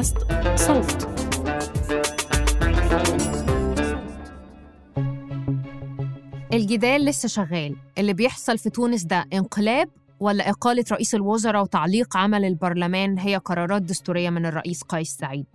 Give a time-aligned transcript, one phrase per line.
[0.00, 0.16] بودكاست
[0.56, 1.08] صوت.
[6.52, 7.76] الجدال لسه شغال.
[7.98, 9.88] اللي بيحصل في تونس ده انقلاب
[10.20, 15.46] ولا إقالة رئيس الوزراء وتعليق عمل البرلمان هي قرارات دستورية من الرئيس قيس سعيد.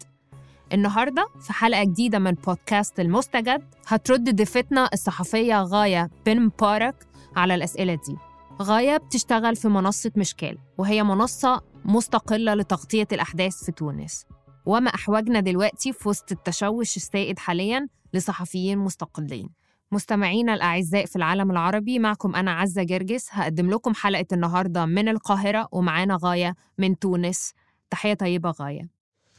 [0.73, 6.95] النهاردة في حلقة جديدة من بودكاست المستجد هترد ضيفتنا الصحفية غاية بن مبارك
[7.35, 8.17] على الأسئلة دي.
[8.61, 14.25] غاية بتشتغل في منصة مشكال وهي منصة مستقلة لتغطية الأحداث في تونس.
[14.65, 19.49] وما أحوجنا دلوقتي في وسط التشوش السائد حاليا لصحفيين مستقلين.
[19.91, 23.27] مستمعينا الأعزاء في العالم العربي معكم أنا عزة جرجس.
[23.31, 27.53] هقدم لكم حلقة النهاردة من القاهرة ومعانا غاية من تونس.
[27.89, 28.89] تحية طيبة غاية.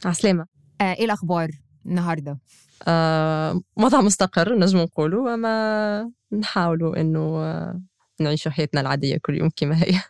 [0.05, 0.45] عسلامة.
[0.81, 1.49] آه إيه الأخبار
[1.85, 2.39] النهاردة؟
[2.87, 7.81] آه وضع مستقر نجم نقولوا أما نحاولوا إنه آه
[8.19, 10.01] نعيش حياتنا العادية كل يوم كما هي.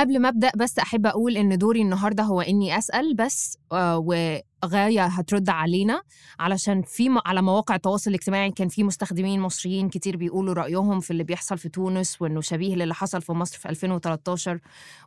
[0.00, 5.06] قبل ما أبدأ بس أحب أقول إن دوري النهارده هو إني أسأل بس آه وغاية
[5.06, 6.02] هترد علينا
[6.40, 11.24] علشان في على مواقع التواصل الاجتماعي كان في مستخدمين مصريين كتير بيقولوا رأيهم في اللي
[11.24, 14.60] بيحصل في تونس وإنه شبيه للي حصل في مصر في 2013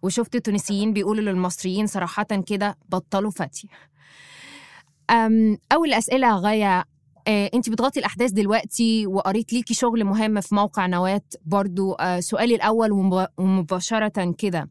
[0.03, 3.67] وشفت تونسيين بيقولوا للمصريين صراحة كده بطلوا فتي
[5.09, 6.83] أم، أول أسئلة غاية
[7.27, 12.55] آه، انت بتغطي الأحداث دلوقتي وقريت ليكي شغل مهم في موقع نواه برضو آه، سؤالي
[12.55, 14.69] الأول ومب- ومباشرة كده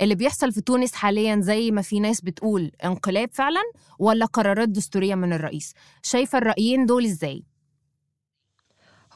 [0.00, 3.60] اللي بيحصل في تونس حاليا زي ما في ناس بتقول انقلاب فعلا
[3.98, 7.42] ولا قرارات دستورية من الرئيس؟ شايفة الرأيين دول إزاي؟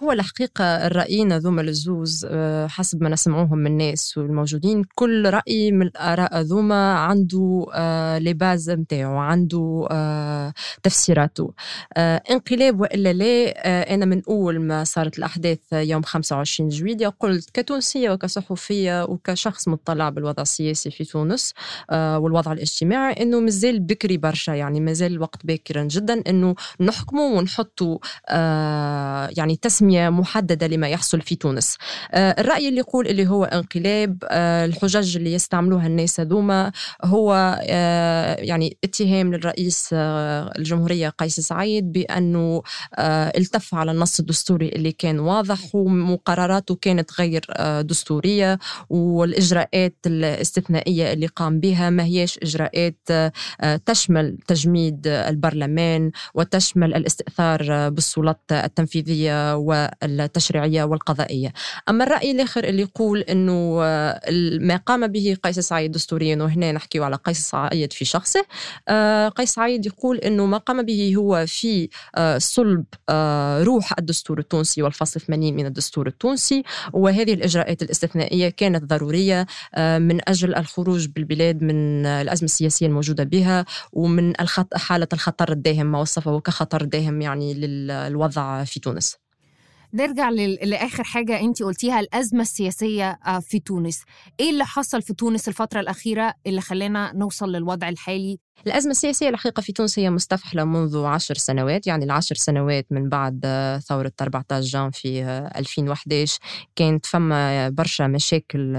[0.02, 5.86] هو الحقيقة الرأيين ذوما الزوز آه، حسب ما نسمعوهم من الناس والموجودين كل رأي من
[5.86, 11.52] الآراء ذوما عنده آه، لي باز متاعو عنده آه، تفسيراته.
[11.98, 19.04] انقلاب وإلا لا أنا من أول ما صارت الأحداث يوم 25 جويلية قلت كتونسية وكصحفية
[19.04, 21.54] وكشخص مطلع بالوضع السياسي في تونس
[21.92, 24.52] والوضع الاجتماعي أنه مازال بكري برشا.
[24.52, 27.98] يعني مازال الوقت باكرا جدا أنه نحكموا ونحطوا
[28.28, 31.76] آه، يعني تسمية محددة لما يحصل في تونس.
[32.12, 36.72] آه، الرأي اللي يقول اللي هو انقلاب آه، الحجج اللي يستعملوها الناس هذوما
[37.04, 42.62] هو آه، يعني اتهام للرئيس الجمهورية قيس سعيد بأنه
[42.98, 47.44] التف على النص الدستوري اللي كان واضح وقراراته كانت غير
[47.80, 48.58] دستورية
[48.90, 53.08] والإجراءات الاستثنائية اللي قام بها ما هيش إجراءات
[53.86, 58.68] تشمل تجميد البرلمان وتشمل الاستئثار آه، بالسلطات
[60.02, 61.52] والتشريعية والقضائية
[61.88, 64.20] أما الرأي الآخر اللي يقول أنه آه،
[64.60, 68.44] ما قام به قيس سعيد دستوريا وهنا نحكي على قيس سعيد في شخصه
[68.88, 72.84] آه، قيس سعيد يقول أنه ما قام به هو في آه، صلب
[73.64, 76.62] روح الدستور التونسي والفصل 80 من الدستور التونسي
[76.92, 79.46] وهذه الإجراءات الاستثنائية كانت ضرورية
[79.78, 84.34] من أجل الخروج بالبلاد من الأزمة السياسية الموجودة بها ومن.
[84.74, 89.16] حالة الخطر الداهم ما وصفه كخطر داهم يعني للوضع في تونس
[89.94, 94.02] نرجع لآخر حاجة انت قلتيها الأزمة السياسية آه، في تونس.
[94.40, 99.60] إيه اللي حصل في تونس الفترة الأخيرة اللي خلانا نوصل للوضع الحالي؟ الأزمة السياسية الحقيقة
[99.60, 103.46] في تونس هي مستفحلة منذ عشر سنوات يعني العشر سنوات من بعد
[103.88, 106.38] ثورة 14 جان في آه، 2011
[106.76, 108.76] كانت فما برشا مشاكل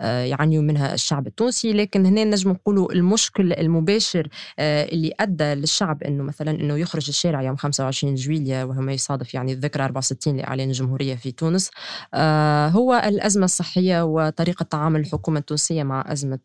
[0.00, 1.72] يعانيوا منها الشعب التونسي.
[1.72, 4.28] لكن هنا نجم نقولوا المشكل المباشر
[4.58, 9.34] آه، اللي أدى للشعب أنه مثلا أنه يخرج الشارع يوم 25 جويلية وهو ما يصادف
[9.34, 11.70] يعني الذكرى 64 لإعلان الجمهورية في تونس.
[12.14, 16.38] آه، هو الأزمة الصحية وطريقة تعامل الحكومة التونسية مع أزمة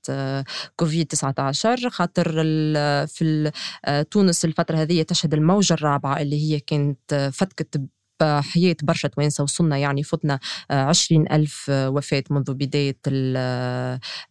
[0.76, 2.43] كوفيد 19 خاطر
[3.08, 3.52] في
[3.86, 7.82] آه، تونس الفترة هذه تشهد الموجة الرابعة اللي هي كانت آه، فتكت
[8.22, 10.40] حياة برشا توانسة وصلنا يعني فتنا
[10.72, 13.38] عشرين ألف وفاة منذ بداية ال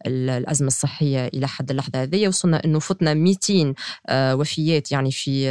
[0.07, 3.73] الأزمة الصحية إلى حد اللحظة هذه وصلنا أنه فتنا 200
[4.11, 5.43] وفيات يعني في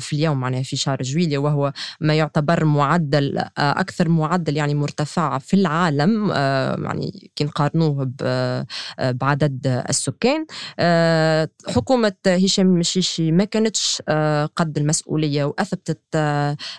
[0.00, 5.54] في اليوم معناها في شهر جويلية وهو ما يعتبر معدل أكثر معدل يعني مرتفع في
[5.54, 6.30] العالم
[6.84, 8.12] يعني كي نقارنوه
[9.00, 10.46] بعدد السكان.
[11.68, 14.02] حكومة هشام المشيشي ما كانتش
[14.56, 16.00] قد المسؤولية وأثبتت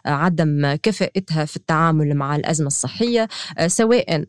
[0.06, 3.28] عدم كفاءتها في التعامل مع الأزمة الصحية
[3.68, 4.24] سواء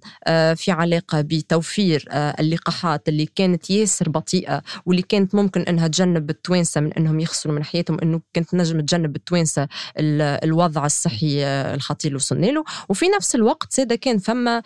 [0.55, 6.93] في علاقة بتوفير اللقاحات اللي كانت ياسر بطيئة واللي كانت ممكن أنها تجنب التوانسة من
[6.93, 9.69] أنهم يخسروا من حياتهم أنه كانت نجم تجنب التوانسة
[9.99, 12.65] الوضع الصحي الخطير اللي وصلنا له.
[12.89, 14.63] وفي نفس الوقت زاد كان فما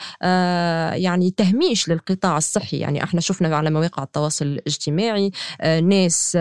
[0.96, 2.76] يعني تهميش للقطاع الصحي.
[2.78, 5.30] يعني إحنا شفنا على مواقع التواصل الاجتماعي
[5.82, 6.38] ناس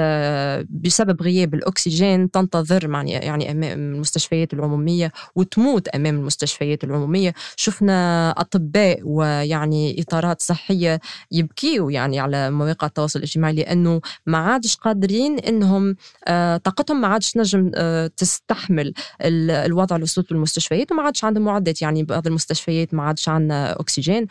[0.70, 7.34] بسبب غياب الأكسجين تنتظر يعني أمام المستشفيات العمومية وتموت أمام المستشفيات العمومية.
[7.56, 11.00] شفنا أطباء ويعني إطارات صحية
[11.32, 15.96] يبكيوا يعني على مواقع التواصل الاجتماعي لأنه ما عادش قادرين إنهم
[16.28, 21.82] آه، طاقتهم ما عادش نجم آه، تستحمل الوضع اللي وصلت المستشفيات وما عادش عندهم معدات.
[21.82, 24.28] يعني بعض المستشفيات ما عادش عندنا أكسجين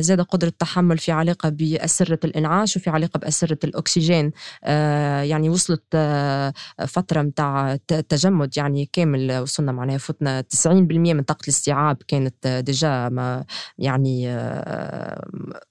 [0.00, 4.32] زاد قدرة التحمل في علاقة بأسرة الإنعاش وفي علاقة بأسرة الأكسجين.
[5.22, 5.96] يعني وصلت
[6.86, 7.76] فترة متاع
[8.08, 13.44] تجمد يعني كامل وصلنا معناها فتنا 90% من طاقة الاستيعاب كانت ديجا ما
[13.78, 14.28] يعني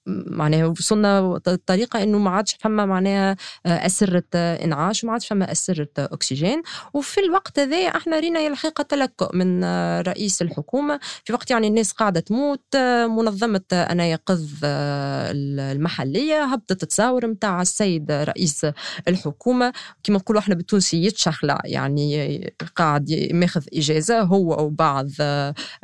[0.07, 3.35] معناها وصلنا طريقة إنه ما عادش فما معناها
[3.65, 6.61] أسرة إنعاش وما عادش فما أسرة أكسجين.
[6.93, 9.63] وفي الوقت هذا إحنا رينا الحقيقة تلكؤ من
[10.01, 10.99] رئيس الحكومة.
[11.23, 12.75] في وقت يعني الناس قاعدة تموت
[13.07, 18.65] منظمة أنا يقظ المحلية هبطت تصاور متاع السيد رئيس
[19.07, 19.73] الحكومة.
[20.03, 24.16] كما نقولوا إحنا بالتونسي يتشخلع يعني قاعد ماخذ إجازة.
[24.21, 25.09] هو وبعض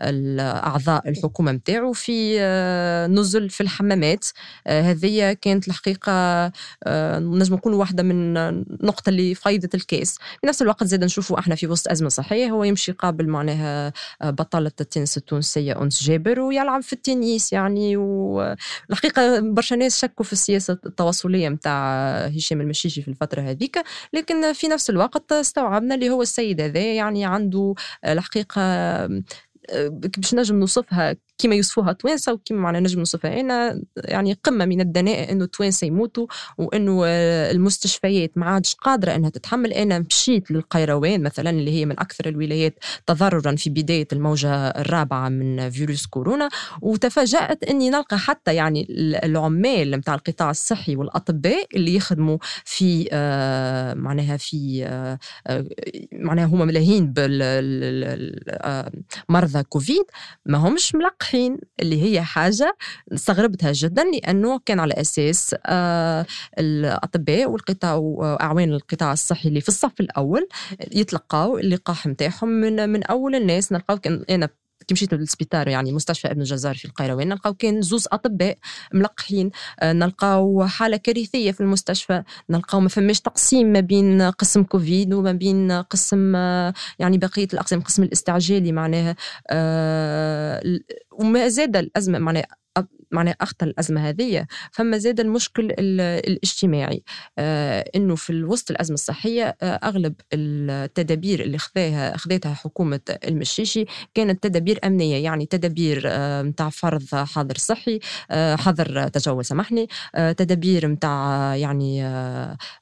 [0.01, 2.39] الأعضاء الحكومة متاعو في
[3.09, 4.25] نزل في الحمامات.
[4.67, 6.51] هذه كانت الحقيقة
[7.17, 10.17] نجم نقول واحدة من النقطة اللي فايدة الكاس.
[10.41, 13.93] في نفس الوقت زاد نشوفوا إحنا في وسط أزمة صحيه هو يمشي قابل معناها
[14.23, 20.77] بطلة التنس التونسية أنس جابر ويلعب في التنس يعني والحقيقة برشا ناس شكوا في السياسة
[20.85, 23.83] التواصلية متاع هشام المشيشي في الفترة هذيك.
[24.13, 27.73] لكن في نفس الوقت استوعبنا اللي هو السيد هذا يعني عنده
[28.23, 28.61] الحقيقة
[30.17, 35.31] باش نجم نوصفها كما يوصفوها التوانسه وكما معنا نجم نوصفها أنا يعني قمة من الدناءه
[35.31, 36.27] إنه التوانسة يموتوا
[36.57, 37.05] وإنه
[37.51, 39.73] المستشفيات ما عادش قادرة إنها تتحمل.
[39.73, 42.75] أنا مشيت للقيروان مثلا اللي هي من أكثر الولايات
[43.07, 46.49] تضررا في بداية الموجة الرابعة من فيروس كورونا
[46.81, 48.87] وتفاجأت إني نلقى حتى يعني
[49.23, 55.19] العمال نتاع القطاع الصحي والأطباء اللي يخدموا في آه معناها في آه
[56.11, 58.43] معناها هما ملاهين بالمرضى
[59.69, 60.05] كوفيد
[60.45, 62.77] ما همش ملقحين الحين اللي هي حاجة
[63.13, 66.25] استغربتها جدا لأنه كان على أساس آه
[66.59, 70.47] الأطباء والقطاع وأعوان القطاع الصحي اللي في الصف الأول
[70.91, 73.71] يتلقاو اللقاح نتاعهم من من أول الناس.
[73.71, 74.49] نلقاو كان أنا
[74.83, 78.57] كي مشيت للسبيطار يعني مستشفى ابن الجزار في القيروان نلقاو كان زوز أطباء
[78.93, 79.51] ملقحين.
[79.79, 85.31] آه، نلقاو حالة كارثية في المستشفى نلقاو ما فماش تقسيم ما بين قسم كوفيد وما
[85.31, 89.15] بين قسم آه، يعني بقية الأقسام قسم الاستعجالي معناها
[89.49, 90.63] آه،
[91.11, 92.47] وما زاد الأزمة معناها
[93.13, 97.03] معناها أخطر الأزمة هذه فما زاد المشكل الاجتماعي.
[97.39, 104.43] آه إنه في وسط الأزمة الصحية آه أغلب التدابير اللي خذاها خذتها حكومة المشيشي كانت
[104.43, 105.97] تدابير أمنية يعني تدابير
[106.43, 107.99] متاع آه فرض حظر صحي
[108.31, 109.87] حظر تجول سامحني
[110.37, 112.03] تدابير متاع يعني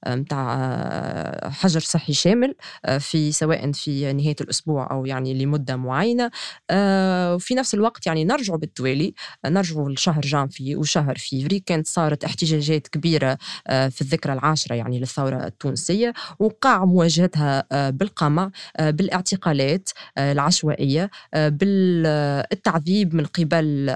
[0.07, 2.55] متاع آه حجر صحي شامل
[2.99, 6.31] في سواء في نهاية الأسبوع أو يعني لمدة معينة.
[6.69, 9.13] آه وفي نفس الوقت يعني نرجعوا بالتوالي
[9.45, 13.37] نرجعوا لشهر شهر جانفي وشهر فيفري كانت صارت احتجاجات كبيرة
[13.67, 23.15] آه، في الذكرى العاشرة يعني للثورة التونسية وقع مواجهتها آه، بالقمع آه، بالاعتقالات العشوائية بالتعذيب
[23.15, 23.95] من قبل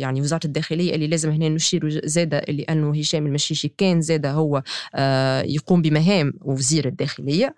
[0.00, 4.62] يعني وزارة الداخلية اللي لازم هنا نشير زادة لأنه هشام المشيشي كان زادة هو
[5.44, 7.54] يقوم بمهام وزير الداخلية.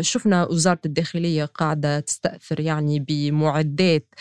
[0.00, 4.14] شفنا وزارة الداخلية قاعدة تستأثر يعني بمعدات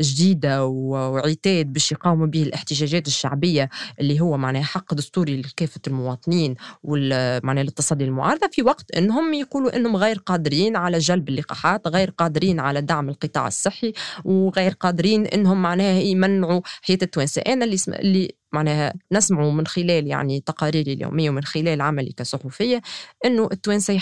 [0.00, 3.68] جديدة وعتاد باش يقاوموا به الاحتجاجات الشعبية
[4.00, 9.96] اللي هو معناها حق دستوري لكافة المواطنين ومعناها للتصدي للمعارضه في وقت إنهم يقولوا إنهم
[9.96, 13.92] غير قادرين على جلب اللقاحات غير قادرين على دعم القطاع الصحي
[14.24, 20.40] وغير قادرين إنهم معناها يمنعوا حياه التوانسه أنا اللي, اللي معناها نسمع من خلال يعني
[20.40, 22.82] تقاريري اليومية ومن خلال عملي كصحفية
[23.24, 23.94] إنه التوانسة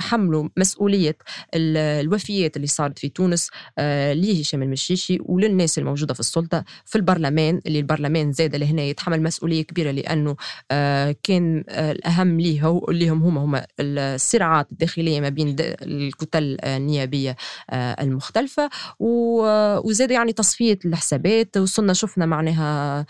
[0.00, 1.16] يحملوا مسؤولية
[1.54, 7.78] الوفيات اللي صارت في تونس آه لهشام المشيشي وللناس الموجودة في السلطة في البرلمان اللي
[7.78, 10.36] البرلمان زاد لهنا يتحمل مسؤولية كبيرة لأنه
[10.70, 17.36] آه كان آه الأهم ليه اللي هم هما هما الصراعات الداخلية ما بين الكتل النيابية
[17.70, 23.06] آه المختلفة وزاد يعني تصفية الحسابات وصلنا شفنا معناها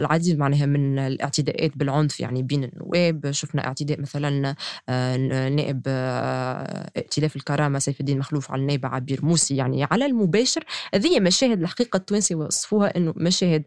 [0.00, 3.30] العديد معناها من الاعتداءات بالعنف يعني بين النواب.
[3.30, 4.54] شفنا اعتداء مثلا
[4.88, 5.16] آه،
[5.48, 9.56] نائب آه، ائتلاف الكرامة سيف الدين مخلوف على النائب عبير موسي.
[9.56, 10.64] يعني على المباشر
[10.94, 13.64] هذه مشاهد الحقيقة التوانسه وصفوها إنه مشاهد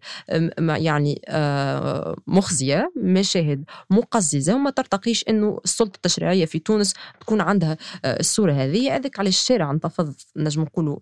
[0.68, 4.56] يعني آه، مخزية مشاهد مقززة.
[4.56, 8.96] وما ترتقيش إنه السلطة التشريعية في تونس تكون عندها الصورة هذه.
[8.96, 10.98] هذاك على الشارع انتفض نجم نقولوا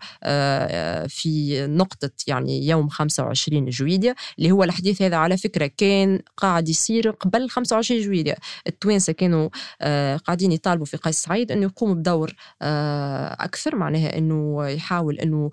[1.08, 7.10] في نقطة يعني يوم 25 جويديا اللي هو الحديث هذا على فكرة كان قاعد يصير
[7.10, 8.36] قبل 25 جويلية.
[8.68, 9.50] التوانسة كانوا
[9.82, 15.50] آه، قاعدين يطالبوا في قيس سعيد إنه يقوم بدور آه، أكثر معناها إنه يحاول إنه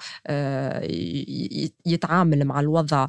[1.87, 3.07] يتعامل مع الوضع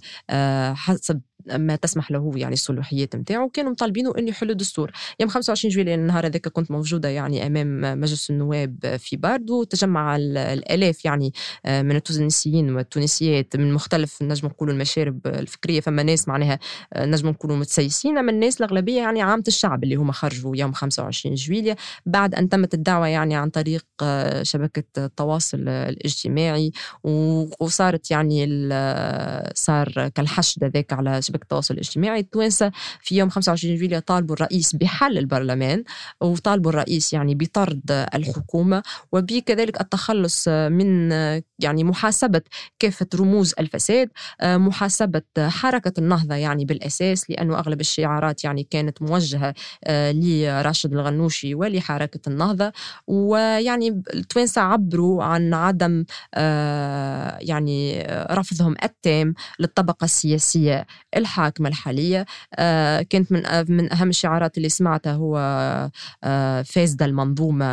[0.74, 5.96] حسب ما تسمح له يعني الصلاحيات نتاعو كانوا مطالبينه إنه يحل الدستور يوم 25 جويلية
[5.96, 11.34] النهار هذاك كنت موجودة يعني أمام مجلس النواب في باردو تجمع الألاف يعني
[11.66, 16.60] آه، من التونسيين والتونسيات من مختلف نجم نقولوا المشارب الفكرية فما ناس معناها
[16.94, 18.18] آه، نجم نقولوا متسيسين.
[18.18, 22.74] أما الناس الأغلبية يعني عامة الشعب اللي هما خرجوا يوم 25 جويلية بعد أن تمت
[22.74, 26.72] الدعوة يعني عن طريق آه، شبكة التواصل الاجتماعي
[27.60, 28.70] وصارت يعني
[29.56, 32.20] صار كالحشد هذاك على شبكه التواصل الاجتماعي.
[32.20, 32.72] التوانسة
[33.02, 35.84] في يوم 25 جويلية طالبوا الرئيس بحل البرلمان
[36.22, 41.12] وطالبوا الرئيس يعني بطرد الحكومة وبكذلك التخلص من
[41.60, 42.42] يعني محاسبة
[42.80, 44.10] كافة رموز الفساد
[44.44, 52.30] محاسبة حركة النهضة يعني بالأساس لأنه أغلب الشعارات يعني كانت موجهة آه، لراشد الغنوشي ولحركة
[52.30, 52.72] النهضة.
[53.08, 60.86] ويعني التوانسة عبروا عن عدم آه، يعني رفضهم التام للطبقة السياسية
[61.20, 62.26] الحاكمة الحالية.
[62.56, 65.38] آه، كانت من من أهم الشعارات اللي سمعتها هو
[66.24, 67.66] آه، فاسدة المنظومة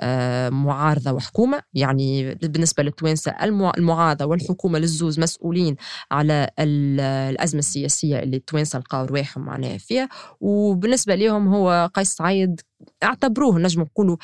[0.00, 1.62] آه، معارضة وحكومة.
[1.74, 3.34] يعني بالنسبة للتوانسة
[3.78, 5.76] المعارضة والحكومة للزوز مسؤولين
[6.12, 10.08] على الأزمة السياسية اللي التوانسة لقاو رواحهم معناها فيها.
[10.40, 12.60] وبالنسبة لهم هو قيس سعيد
[13.04, 14.16] اعتبروه نجم نقولوا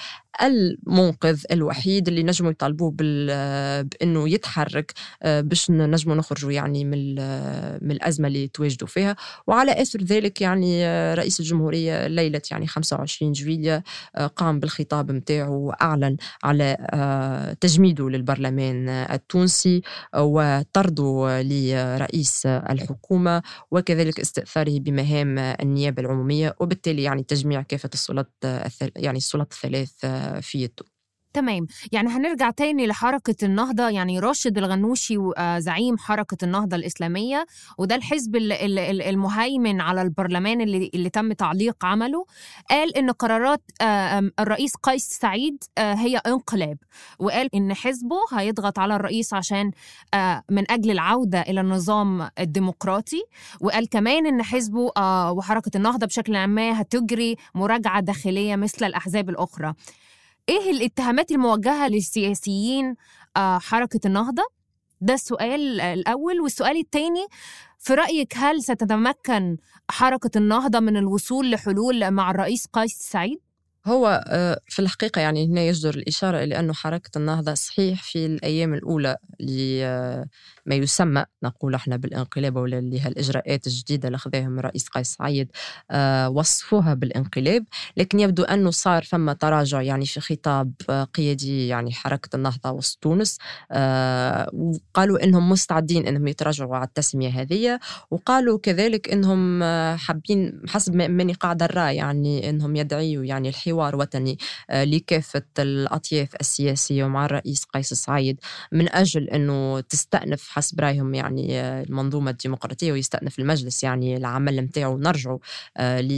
[0.43, 4.93] المنقذ الوحيد اللي نجموا يطالبوه بإنه يتحرك
[5.23, 7.15] آه، باش نجموا نخرجوا يعني من
[7.85, 9.17] من الأزمة اللي تواجدوا فيها.
[9.47, 13.85] وعلى آثر ذلك يعني آه، رئيس الجمهورية ليلة يعني 25 جويلية
[14.17, 16.77] آه، قام بالخطاب نتاعو وأعلن على
[17.61, 19.83] تجميده للبرلمان التونسي
[20.17, 28.33] وطرده لرئيس الحكومة وكذلك استئثاره بمهام النيابة العمومية وبالتالي يعني تجميع كافة السلطات
[28.97, 29.93] يعني السلطات الثلاث
[30.41, 30.69] في
[31.33, 31.67] تمام.
[31.93, 33.89] يعني هنرجع تاني لحركة النهضة.
[33.89, 37.47] يعني راشد الغنوشي آه، زعيم حركة النهضة الإسلامية
[37.79, 42.25] وده الحزب المهيمن على البرلمان اللي, اللي تم تعليق عمله.
[42.71, 46.79] قال إن قرارات آه، الرئيس قيس سعيد آه، هي انقلاب.
[47.19, 49.71] وقال إن حزبه هيضغط على الرئيس عشان
[50.51, 53.23] من أجل العودة إلى النظام الديمقراطي.
[53.61, 54.93] وقال كمان إن حزبه
[55.31, 59.75] وحركة النهضة بشكل عام هتجري مراجعة داخلية مثل الأحزاب الأخرى.
[60.51, 62.95] إيه الاتهامات الموجهة للسياسيين
[63.37, 64.43] آه، حركة النهضة؟
[65.01, 66.41] ده السؤال الأول.
[66.41, 67.27] والسؤال الثاني
[67.79, 69.57] في رأيك هل ستتمكن
[69.91, 73.39] حركة النهضة من الوصول لحلول مع الرئيس قيس سعيد؟
[73.87, 78.75] هو آه، في الحقيقة يعني هنا يجدر الإشارة إلى أنه حركة النهضة صحيح في الأيام
[78.75, 79.17] الأولى
[80.71, 85.51] لما يسمى نقول إحنا بالانقلاب ولا اللي هالإجراءات الجديدة اللي أخذهم الرئيس قيس سعيد
[85.91, 87.65] آه، وصفوها بالانقلاب.
[87.97, 90.73] لكن يبدو أنه صار فما تراجع يعني في خطاب
[91.15, 93.39] قيادي يعني حركة النهضة وسط تونس
[93.73, 99.65] آه، وقالوا أنهم مستعدين أنهم يتراجعوا على التسمية هذه وقالوا كذلك أنهم
[99.97, 104.39] حابين حسب ماني قاعدة الرأي يعني أنهم يدعيوا يعني الحوار حوار وطني
[104.71, 108.41] آه، لكافة الأطياف السياسية ومع الرئيس قيس سعيد
[108.73, 114.99] من أجل أنه تستأنف حسب رأيهم يعني آه، المنظومة الديمقراطية ويستأنف المجلس يعني العمل نتاعو.
[114.99, 115.39] نرجعوا
[115.77, 116.13] آه، ل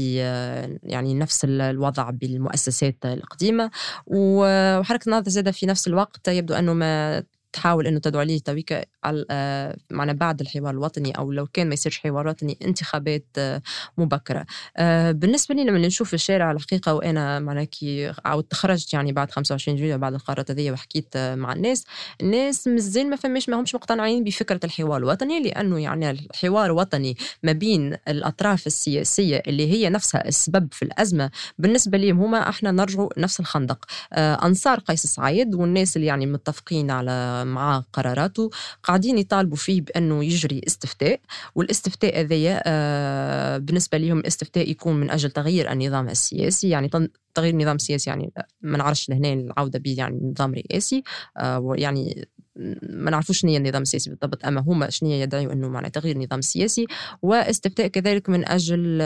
[0.82, 3.70] يعني نفس الوضع بالمؤسسات القديمة.
[4.06, 7.22] وحركة النهضة زادة في نفس الوقت يبدو أنه ما
[7.52, 8.84] تحاول إنه تدعو عليه تويكا
[9.30, 13.62] آه، معنا بعد الحوار الوطني أو لو كان ما يصيرش حوار وطني انتخابات آه،
[13.98, 14.46] مبكرة.
[14.76, 19.76] آه، بالنسبة لي لما نشوف الشارع الحقيقة وأنا معنا كي عاودت خرجت يعني بعد 25
[19.78, 21.84] جويلية بعد القرارات هذه وحكيت مع الناس
[22.20, 27.52] الناس مازال ما فماش ما همش مقتنعين بفكرة الحوار الوطني لأنه يعني الحوار الوطني ما
[27.52, 33.40] بين الأطراف السياسية اللي هي نفسها السبب في الأزمة بالنسبة لي هما إحنا نرجعوا نفس
[33.40, 33.84] الخندق.
[34.12, 38.50] أنصار قيس سعيد والناس اللي يعني متفقين على مع قراراته
[38.82, 41.20] قاعدين يطالبوا فيه بأنه يجري استفتاء
[41.54, 46.90] والاستفتاء هذايا آه، بالنسبة لهم استفتاء يكون من أجل تغيير النظام السياسي يعني
[47.34, 51.02] تغيير النظام السياسي يعني ما نعرفش لهنا العودة به يعني نظام رئاسي
[51.36, 55.90] آه، يعني ما نعرفوش شنو هي النظام السياسي بالضبط أما هما شنو يدعيوا إنه معنى
[55.90, 56.86] تغيير النظام السياسي
[57.22, 58.98] واستفتاء كذلك من أجل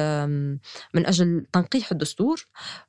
[0.95, 2.47] من أجل تنقيح الدستور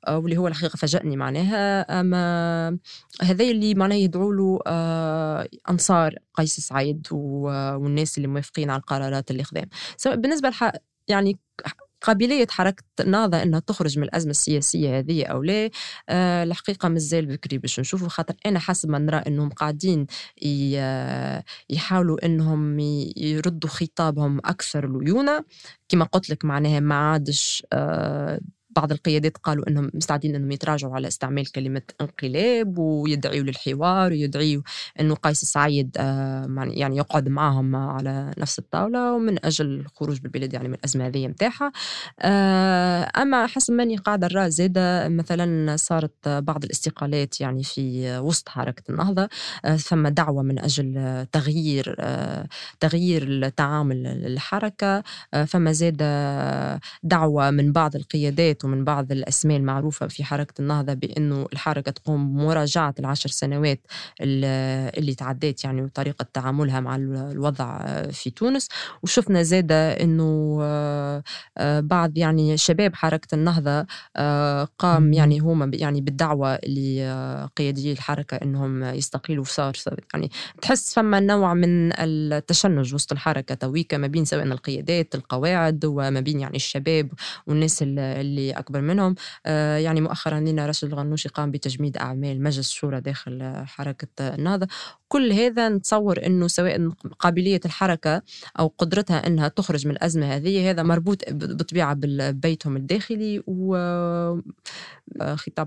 [0.07, 2.77] آه، واللي هو الحقيقة فاجأني معناها أما
[3.21, 9.43] هذا اللي معناه يدعوا له آه، أنصار قيس سعيد والناس اللي موافقين على القرارات اللي
[9.43, 10.71] خذاها سواء بالنسبة لح
[11.07, 11.39] يعني
[12.01, 15.69] قابلية حركة النهضة أنها تخرج من الأزمة السياسية هذه أو لا
[16.09, 20.07] آه الحقيقة مازال بكري باش نشوفوا خاطر أنا حسب ما نرى أنهم قاعدين
[21.69, 22.79] يحاولوا أنهم
[23.17, 25.43] يردوا خطابهم أكثر ليونة.
[25.89, 28.39] كما قلت لك معناها ما عادش آه
[28.77, 34.61] بعض القيادات قالوا إنهم مستعدين إنهم يتراجعوا على استعمال كلمة انقلاب ويدعيوا للحوار ويدعيوا
[34.99, 40.67] إنه قيس سعيد آه، يعني يقعد معهم على نفس الطاولة ومن أجل الخروج بالبلاد يعني
[40.67, 41.71] من الأزمة هذه نتاعها
[42.21, 48.83] آه، أما حسب ماني قاعدة نرى زاده مثلا صارت بعض الاستقالات يعني في وسط حركة
[48.89, 49.29] النهضة
[49.65, 51.95] آه، ثم دعوة من أجل تغيير
[52.79, 55.03] تغيير التعامل الحركه
[55.47, 55.97] فما زاد
[57.03, 62.95] دعوة من بعض القيادات ومن بعض الأسماء المعروفة في حركة النهضة بأنه الحركة تقوم بمراجعة
[62.99, 63.79] العشر سنوات
[64.21, 68.67] اللي تعديت يعني وطريقة تعاملها مع الوضع في تونس.
[69.03, 70.59] وشفنا زادة أنه
[71.57, 78.83] آه، بعض يعني شباب حركة النهضة آه، قام يعني هما يعني بالدعوة لقيادي الحركة أنهم
[78.83, 79.73] يستقيلوا صار
[80.13, 80.31] يعني
[80.61, 86.39] تحس فما نوع من التشنج وسط الحركة تويكا ما بين سواء القيادات القواعد وما بين
[86.39, 87.09] يعني الشباب
[87.47, 89.15] والناس اللي أكبر منهم.
[89.45, 94.67] آه، يعني مؤخرا لنا راشد الغنوشي قام بتجميد أعمال مجلس الشورى داخل حركة النهضة.
[95.07, 98.21] كل هذا نتصور أنه سواء قابلية الحركة
[98.59, 103.43] أو قدرتها أنها تخرج من الأزمة هذه هذا مربوط بطبيعة ببيتهم الداخلي.
[103.47, 104.41] وخطاب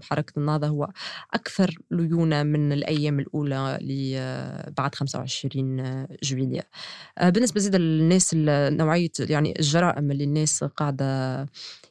[0.02, 0.88] حركة النهضة هو
[1.34, 3.78] أكثر ليونة من الأيام الأولى
[4.76, 6.62] بعد 25 جويلية.
[7.18, 8.34] آه، بالنسبة زيد للناس
[8.80, 11.46] نوعية يعني الجرائم اللي الناس قاعدة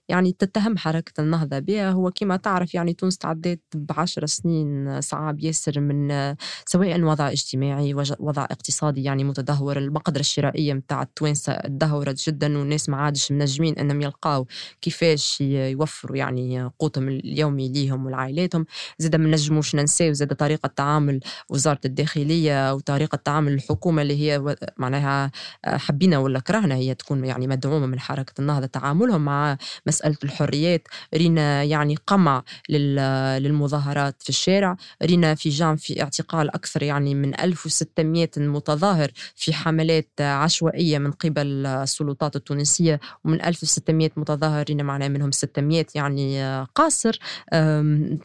[0.09, 5.79] يعني تتهم حركة النهضة بها هو كما تعرف يعني تونس تعدت بعشر سنين صعب ياسر
[5.79, 6.35] من
[6.65, 9.77] سواء وضع اجتماعي وضع اقتصادي يعني متدهور.
[9.77, 14.47] المقدرة الشرائية متاع التوانسة تدهورت جدا والناس ما عادش منجمين إنهم يلقاو
[14.81, 18.65] كيفاش يوفروا يعني قوتهم اليومي ليهم ولعائلاتهم.
[18.97, 25.31] زاد ما نجموش ننساو زاد طريقة تعامل وزارة الداخلية وطريقة تعامل الحكومة اللي هي معناها
[25.65, 28.65] حبينا ولا كرهنا هي تكون يعني مدعومة من حركة النهضة.
[28.65, 29.57] تعاملهم مع
[29.99, 37.15] مسألة الحريات رينا يعني قمع للمظاهرات في الشارع رينا في جام في اعتقال أكثر يعني
[37.15, 45.07] من 1600 متظاهر في حملات عشوائية من قبل السلطات التونسية ومن 1600 متظاهر رينا معناها
[45.07, 47.19] منهم 600 يعني قاصر.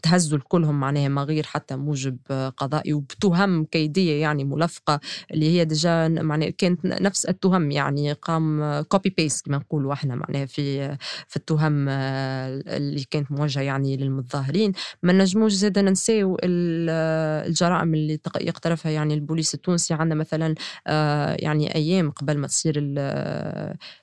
[0.03, 2.17] تهزوا الكلهم معناها ما غير حتى موجب
[2.57, 4.99] قضائي وبتهم كيدية يعني ملفقة
[5.31, 10.45] اللي هي déjà معناها كانت نفس التهم يعني قام copy paste كما نقولوا إحنا معناها
[10.45, 11.64] في في التهم.
[11.65, 11.89] التهم
[12.67, 14.71] اللي كانت موجهة يعني للمتظاهرين.
[15.03, 19.93] ما نجموش زاد ننساو الجرائم اللي يقترفها يعني البوليس التونسي.
[19.93, 20.55] عندنا مثلا
[20.87, 22.73] آه، يعني أيام قبل ما تصير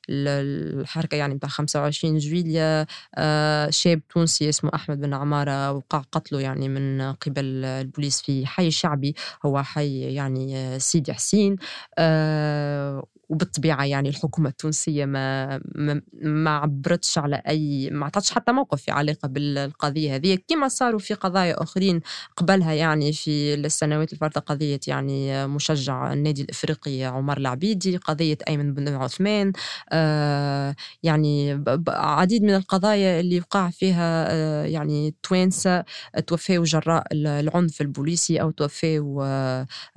[0.08, 6.68] الحركة يعني بتاع 25 جويليا آه، شاب تونسي اسمه أحمد بن عمارة وقع قتله يعني
[6.68, 9.14] من قبل البوليس في حي شعبي.
[9.46, 11.56] هو حي يعني سيدي حسين
[11.98, 18.82] آه، وبالطبيعة يعني الحكومة التونسية ما ما, ما عبرتش على اي ما عطتش حتى موقف
[18.82, 22.00] في علاقة بالقضية هذه كما صاروا في قضايا أخرين
[22.36, 24.40] قبلها يعني في السنوات الفارطة.
[24.40, 29.52] قضية يعني مشجع النادي الإفريقي عمر العبيدي قضية أيمن بن عثمان
[29.92, 35.84] آه يعني عديد من القضايا اللي وقع فيها آه يعني توانسة
[36.26, 39.24] توفاوا جراء العنف البوليسي أو توفاوا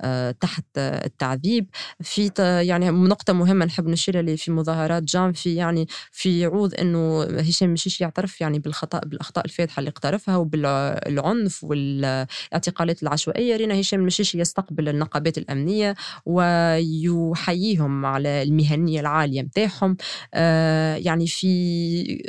[0.00, 1.66] آه تحت التعذيب.
[2.02, 2.30] في
[2.62, 7.22] يعني نقطه نقطة مهمة نحب نشيرها اللي في مظاهرات جام في يعني في عوض إنه
[7.24, 13.56] هشام مشيش يعترف يعني بالخطأ بالأخطاء الفادحة اللي اقترفها وبالعنف والاعتقالات العشوائية.
[13.56, 15.94] رينا هشام مشيش يستقبل النقابات الأمنية
[16.26, 19.96] ويحييهم على المهنية العالية متاعهم.
[20.34, 22.22] آه يعني في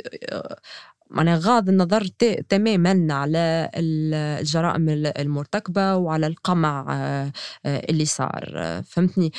[1.10, 2.06] معناها غاض النظر
[2.48, 7.32] تماما على الجرائم المرتكبة وعلى القمع آه،
[7.66, 8.82] آه، اللي صار.
[8.86, 9.32] فهمتني؟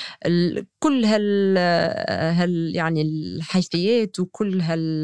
[0.80, 1.58] كل هال,
[2.38, 5.04] هال يعني الحيثيات وكل هال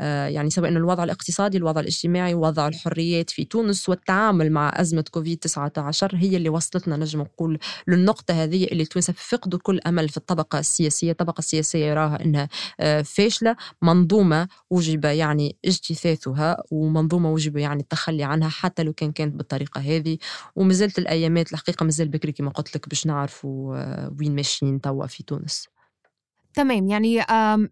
[0.00, 5.38] آه، يعني سواء الوضع الاقتصادي الوضع الاجتماعي وضع الحريات في تونس والتعامل مع أزمة كوفيد
[5.38, 10.58] 19 هي اللي وصلتنا نجم نقول للنقطة هذه اللي تونس فقدوا كل أمل في الطبقة
[10.58, 11.10] السياسية.
[11.10, 12.48] الطبقة السياسية يراها أنها
[13.02, 19.80] فاشلة منظومة وجب يعني اجتثاثها ومنظومة وجب يعني التخلي عنها حتى لو كان كانت بالطريقة
[19.80, 20.18] هذه.
[20.56, 25.22] ومازالت الأيامات الحقيقة مازال بكري كما قلت لك باش نعرفوا آه، وين ماشيين توا في
[25.22, 25.68] تونس.
[26.54, 27.20] تمام يعني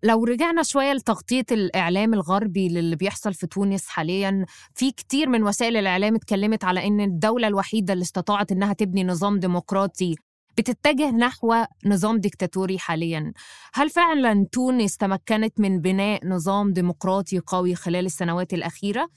[0.02, 4.44] لو رجعنا شوية لتغطية الإعلام الغربي للي بيحصل في تونس حاليا
[4.74, 9.38] في كتير من وسائل الإعلام اتكلمت على إن الدولة الوحيدة اللي استطاعت إنها تبني نظام
[9.38, 10.16] ديمقراطي
[10.60, 11.54] بتتجه نحو
[11.86, 13.32] نظام ديكتاتوري حاليا.
[13.74, 19.08] هل فعلا تونس تمكنت من بناء نظام ديمقراطي قوي خلال السنوات الأخيرة؟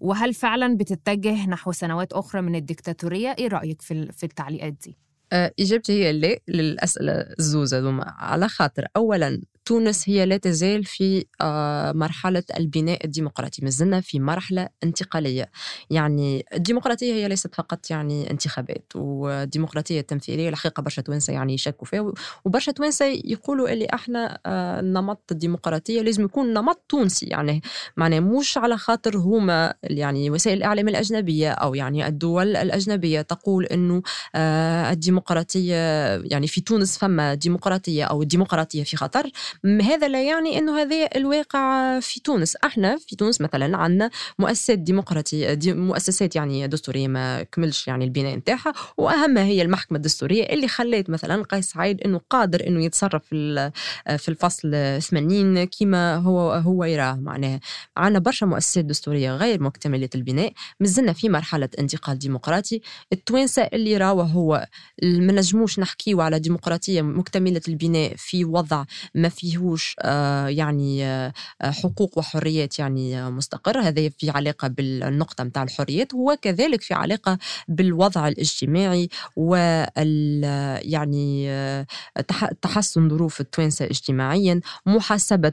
[0.00, 4.98] وهل فعلا بتتجه نحو سنوات أخرى من الديكتاتورية؟ إيه رأيك في التعليقات دي؟
[5.32, 8.00] آه، إجابتي هي لا للأسئلة الزوزة.
[8.02, 13.62] على خاطر أولا تونس هي لا تزال في آه، مرحلة البناء الديمقراطي.
[13.64, 15.50] ما زلنا في مرحلة انتقالية.
[15.90, 22.12] يعني الديمقراطية هي ليست فقط يعني انتخابات والديمقراطية التمثيلية الحقيقة برشا توانسة يعني يشكوا فيها
[22.44, 27.26] وبرشا توانسة يقولوا اللي إحنا آه، الديمقراطية لازم يكون نمط تونسي.
[27.26, 27.62] يعني
[27.96, 34.02] معناه مش على خاطر هما يعني وسائل الإعلام الأجنبية أو يعني الدول الأجنبية تقول إنه
[34.34, 35.74] آه، الديمقراطية
[36.16, 39.30] يعني في تونس فما ديمقراطية أو الديمقراطية في خطر.
[39.64, 42.56] هذا لا يعني إنه هذا الواقع في تونس.
[42.56, 48.36] إحنا في تونس مثلا عندنا مؤسسات ديمقراطية دي مؤسسات يعني دستورية ما كملش يعني البناء
[48.36, 53.70] نتاعها وأهمها هي المحكمة الدستورية اللي خلات مثلا قيس سعيد إنه قادر إنه يتصرف في
[54.18, 57.60] في الفصل 80 كما هو هو يراه معناها.
[57.96, 62.80] عندنا برشا مؤسسات دستورية غير مكتمله البناء مازلنا في مرحلة انتقال ديمقراطي.
[63.12, 64.66] التوانسة اللي راوا هو
[65.02, 71.32] ما نجموش نحكيو على ديمقراطية مكتملة البناء في وضع ما في فيهوش آه، يعني آه،
[71.62, 73.80] حقوق وحريات يعني مستقرة.
[73.80, 80.44] هذا في علاقة بالنقطة متاع الحريات وكذلك في علاقة بالوضع الاجتماعي وال
[80.82, 81.86] يعني آه،
[82.62, 85.52] تحسن ظروف التوانسة اجتماعيا محاسبة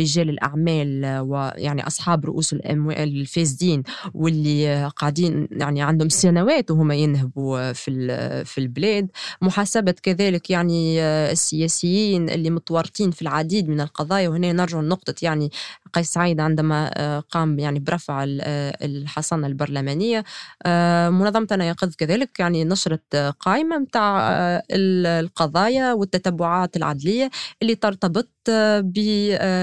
[0.00, 3.82] رجال الأعمال ويعني أصحاب رؤوس الأموال الفاسدين
[4.14, 9.08] واللي قاعدين يعني عندهم سنوات وهم ينهبوا في في البلاد.
[9.42, 15.50] محاسبة كذلك يعني السياسيين اللي متورطين في العديد من القضايا وهنا نرجع لنقطة يعني
[15.96, 20.24] قيس سعيد عندما آه، قام يعني برفع آه، الحصانة البرلمانية.
[20.66, 24.28] آه، منظمتنا يقظ كذلك يعني نشرت قائمة متاع
[24.70, 27.30] القضايا والتتبعات العدلية
[27.62, 28.96] اللي ترتبط ب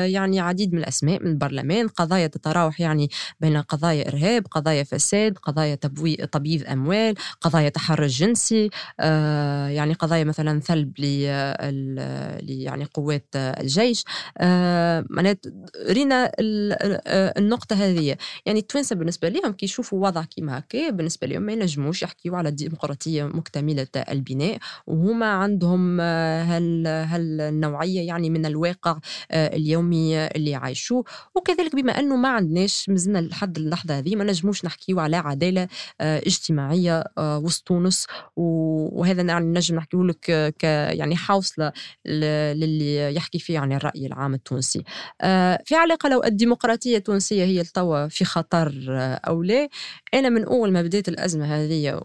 [0.05, 1.87] يعني عديد من الأسماء من البرلمان.
[1.87, 5.75] قضايا تتراوح يعني بين قضايا إرهاب قضايا فساد قضايا
[6.31, 8.69] تبويض أموال قضايا تحرش جنسي
[9.69, 11.03] يعني قضايا مثلا ثلب ل
[12.63, 14.03] يعني قوات الجيش.
[15.09, 15.45] معنات
[15.89, 18.17] رينا النقطة هذه.
[18.45, 22.51] يعني التوانسة بالنسبة لهم كي يشوفوا وضع كيما هكا بالنسبة لهم ما ينجموش يحكيوا على
[22.51, 24.57] ديمقراطية مكتملة البناء
[24.87, 28.99] وهما عندهم هال هالنوعية يعني من الواقع
[29.31, 31.03] اليومي اللي يعيشوه.
[31.35, 35.67] وكذلك بما أنه ما عندناش مازلنا لحد اللحظة هذه ما نجموش نحكيوا على عدالة
[36.01, 38.07] اجتماعية وسط تونس.
[38.35, 41.71] وهذا يعني نجم نحكيه لك ك يعني حوصلة
[42.05, 44.83] للي يحكي فيه عن الرأي العام التونسي.
[45.65, 48.73] في علاقة لو الديمقراطية التونسية هي التوا في خطر
[49.27, 49.69] أو لا
[50.13, 52.01] أنا من أول ما بديت الأزمة هذه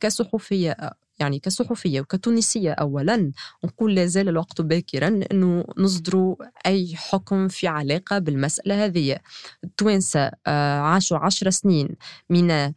[0.00, 0.76] كصحفية
[1.20, 3.32] يعني كصحفية وكتونسية أولا
[3.64, 9.18] نقول لا زال الوقت باكرا أنه نصدروا أي حكم في علاقة بالمسألة هذه.
[9.64, 11.88] التوانسة آه، عاشوا عشر سنين
[12.30, 12.74] من آه،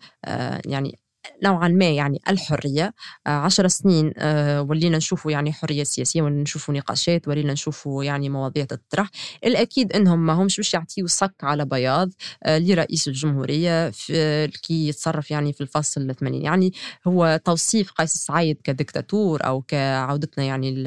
[0.65, 0.99] يعني
[1.43, 2.93] نوعا ما يعني الحرية.
[3.27, 8.29] آه، عشر سنين آه، ولينا نشوفوا يعني حرية سياسية ولينا نشوفوا نقاشات ولينا نشوفوا يعني
[8.29, 9.10] مواضيع تطرح.
[9.45, 12.10] الأكيد أنهم ما همش باش يعطيوا صك على بياض
[12.43, 16.73] آه، لرئيس الجمهورية في كي يتصرف يعني في الفصل 80 يعني
[17.07, 20.86] هو توصيف قيس سعيد كدكتاتور أو كعودتنا يعني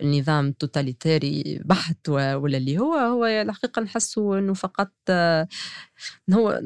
[0.00, 4.90] النظام التوتاليتاري بحت ولا اللي هو هو الحقيقة نحسه أنه فقط
[6.32, 6.60] هو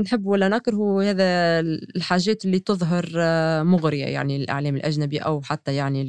[0.00, 1.60] نحب ولا نكره هذا
[2.00, 3.06] الحاجات اللي تظهر
[3.64, 6.04] مغرية يعني للإعلام الأجنبي أو حتى يعني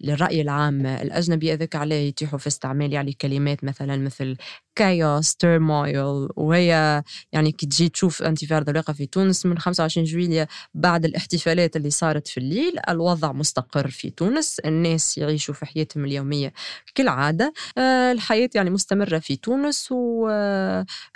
[0.00, 0.86] للرأي العام.
[0.86, 4.36] الأجنبي هذاك عليه يتيحوا في استعمال يعني كلمات مثلا مثل
[4.76, 11.04] chaos turmoil وهي يعني كي تجي تشوف انتفاضة الواقع في تونس من 25 جويلية بعد
[11.04, 14.58] الاحتفالات اللي صارت في الليل الوضع مستقر في تونس.
[14.58, 16.52] الناس يعيشوا في حياتهم اليومية
[16.94, 17.52] كالعادة.
[17.78, 19.92] آه، الحياة يعني مستمرة في تونس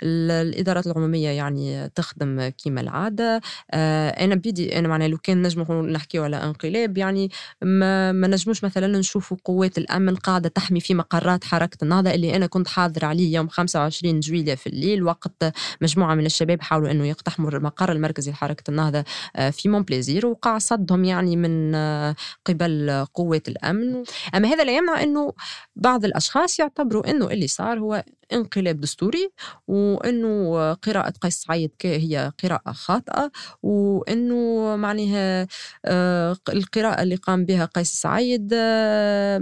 [0.01, 3.41] والإدارات العمومية يعني تخدم كما العادة.
[3.71, 7.29] آه، أنا بيدي أنا معناها لو كان نجمو نحكيو على انقلاب يعني
[7.61, 12.47] ما, ما نجموش مثلا نشوفوا قوات الأمن قاعدة تحمي في مقرات حركة النهضة اللي أنا
[12.47, 17.07] كنت حاضر عليه يوم يوم 25 جويلية في الليل وقت مجموعة من الشباب حاولوا أنه
[17.07, 19.03] يقتحموا المقر المركزي لحركة النهضة
[19.35, 22.15] آه، في مونبليزير وقع صدهم يعني من آه،
[22.45, 24.03] قبل قوات الأمن.
[24.35, 25.33] أما هذا لا يمنع أنه
[25.75, 29.31] بعض الأشخاص يعتبروا أنه اللي صار هو انقلاب دستوري
[29.67, 33.31] وإنه قراءة قيس سعيد هي قراءة خاطئة
[33.63, 35.47] وإنه معناها
[35.85, 39.37] آه، القراءة اللي قام بها قيس سعيد آه،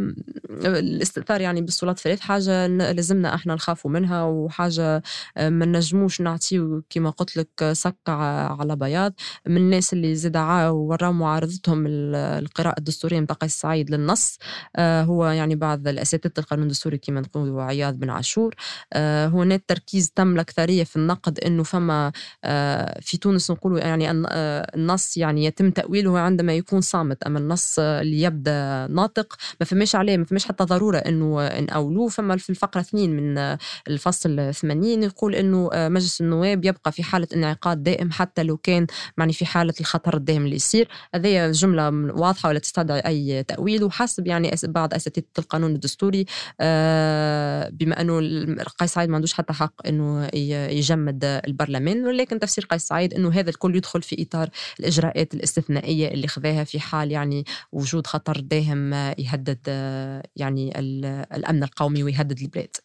[0.65, 5.04] الاستئثار يعني بالسلطات ثلاث حاجة لازمنا إحنا نخافوا منها وحاجة
[5.38, 8.13] ما نجموش نعطيو كما قلت لك سكة
[8.48, 9.13] على بياض.
[9.48, 10.38] من الناس اللي زاد
[10.69, 14.38] وراو معارضتهم القراءة الدستورية نتاع قيس سعيد للنص
[14.80, 18.56] هو يعني بعض الأساتذة القانون الدستوري كما نقولوا عياض بن عاشور.
[18.94, 22.12] آه، هناك تركيز تم الأكثرية في النقد أنه فما
[22.44, 27.80] آه، في تونس نقولوا يعني آه، النص يعني يتم تأويله عندما يكون صامت أما النص
[27.80, 32.82] اللي يبدأ ناطق ما فماش عليه ما فماش حتى ضرورة أنه نأولوه فما في الفقرة
[32.82, 33.58] 2 من
[33.88, 39.34] الفصل 80 يقول أنه مجلس النواب يبقى في حالة انعقاد دائم حتى لو كان يعني
[39.34, 40.88] في حالة الخطر الدائم اللي يصير.
[41.16, 46.26] هذه جملة واضحة ولا تستدعي أي تأويل؟ وحسب يعني بعض أساتذة القانون الدستوري
[47.72, 48.20] بما أنه
[48.69, 50.30] قيس سعيد ما عندوش حتى حق إنه
[50.71, 54.49] يجمد البرلمان ولكن تفسير قيس سعيد إنه هذا الكل يدخل في إطار
[54.80, 59.60] الإجراءات الاستثنائية اللي خذاها في حال يعني وجود خطر داهم يهدد
[60.36, 60.80] يعني
[61.36, 62.75] الأمن القومي ويهدد البلاد.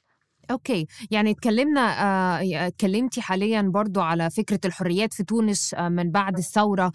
[0.50, 0.86] أوكي.
[1.10, 6.92] يعني اتكلمنا آه اتكلمتي حاليا برضو على فكرة الحريات في تونس آه من بعد الثورة.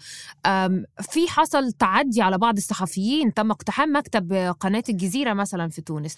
[1.00, 3.34] في حصل تعدي على بعض الصحفيين.
[3.34, 6.16] تم اقتحام مكتب قناة الجزيرة مثلا في تونس.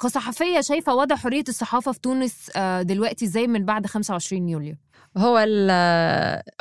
[0.00, 4.74] كصحفية شايفة وضع حرية الصحافة في تونس آه دلوقتي إزاي من بعد 25 يوليو؟
[5.16, 5.38] هو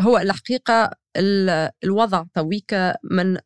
[0.01, 0.91] هو الحقيقة
[1.83, 3.37] الوضع تويكا من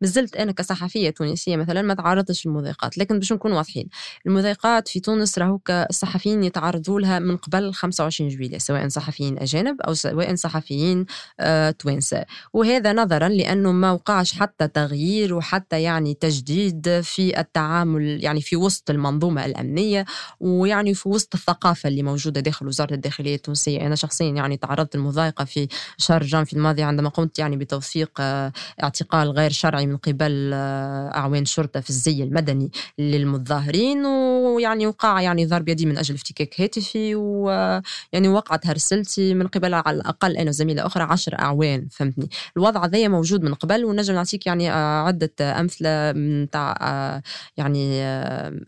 [0.00, 3.88] مازلت أنا كصحفية تونسية مثلا ما تعرضتش للمضايقات لكن باش نكون واضحين
[4.26, 9.94] المضايقات في تونس راهو الصحفيين يتعرضوا لها من قبل 25 جويلية سواء صحفيين أجانب أو
[9.94, 11.06] سواء صحفيين
[11.40, 18.40] آه توانسه وهذا نظرا لأنه ما وقعش حتى تغيير وحتى يعني تجديد في التعامل يعني
[18.40, 20.04] في وسط المنظومة الأمنية
[20.40, 23.86] ويعني في وسط الثقافة اللي موجودة داخل وزارة الداخلية التونسية.
[23.86, 28.52] أنا شخصيا يعني تعرضت للمضايقه في شهر جانفي الماضي عندما قمت يعني بتوثيق آه
[28.82, 35.46] اعتقال غير شرعي من قبل آه، أعوان شرطة في الزي المدني للمتظاهرين ويعني وقع يعني
[35.46, 40.86] ضرب يدي من أجل افتكاك هاتفي ويعني وقعت هرسلتي من قبل على الأقل أنا وزميلة
[40.86, 46.12] أخرى عشر أعوان فهمتني؟ الوضع ذا موجود من قبل ونجم نعطيك يعني آه، عدة أمثلة
[46.12, 47.22] من تاع آه،
[47.56, 48.02] يعني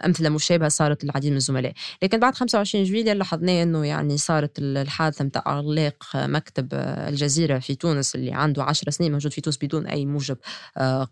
[0.07, 1.73] أمثلة مشابهة صارت للعديد من الزملاء.
[2.03, 8.15] لكن بعد 25 جويلية لاحظنا أنه يعني صارت الحادثة متاع إغلاق مكتب الجزيرة في تونس
[8.15, 10.37] اللي عنده 10 سنين موجود في تونس بدون أي موجب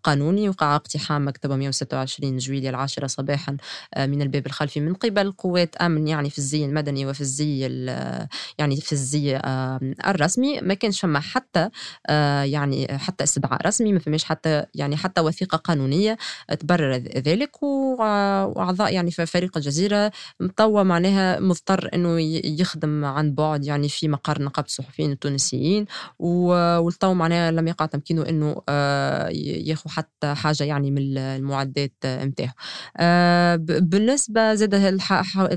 [0.03, 3.57] قانوني وقع اقتحام مكتبه 126 جويلية العاشرة صباحا
[3.95, 7.61] آه، من الباب الخلفي من قبل قوات أمن يعني في الزي المدني وفي الزي
[8.59, 9.41] يعني في الزي
[10.07, 10.61] الرسمي.
[10.61, 11.69] ما كانش فما حتى
[12.07, 16.19] آه، يعني حتى استدعاء رسمي ما فماش حتى يعني حتى وثيقة قانونية
[16.61, 17.63] تبرر ذلك.
[17.63, 22.21] وأعضاء يعني في فريق الجزيرة مطوى معناها مضطر أنه
[22.61, 25.87] يخدم عن بعد يعني في مقر نقابة الصحفيين التونسيين.
[26.19, 29.29] والطو معناها لم يقع تمكينه أنه آه،
[29.87, 32.51] ياخذ حتى حاجة يعني من المعدات نتاعو
[32.97, 34.99] آه بالنسبة زاد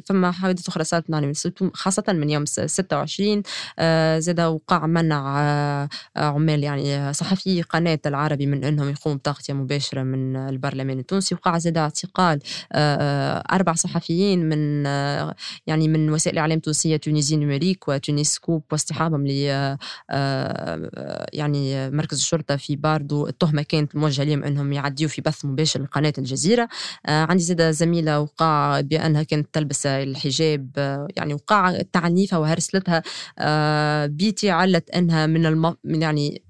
[0.06, 1.34] فما حوادث أخرى صارت يعني
[1.74, 3.44] خاصة من يوم 26
[3.80, 10.04] آه زاد وقع منع آه عمال يعني صحفي قناة العربي من إنهم يقوموا بتغطية مباشرة
[10.04, 11.36] من البرلمان التونسي.
[11.36, 12.40] وقع زاد اعتقال
[12.74, 15.36] آه, آه، أربع صحفيين من آه
[15.68, 19.78] يعني من وسائل الإعلام التونسية Tunisie Numérique و Tunisie Scope واصطحابهم ل آه،
[20.10, 23.28] آه، يعني مركز الشرطة في باردو.
[23.28, 26.70] التهمة كانت موجهه لهم انهم يعديوا في بث مباشر لقناة الجزيرة.
[27.06, 33.04] آه عندي زاده زميلة وقع بأنها كانت تلبس الحجاب آه يعني وقع تعنيفها وهرسلتها
[33.40, 35.76] آه بيتي علت أنها من الم...
[35.84, 36.47] يعني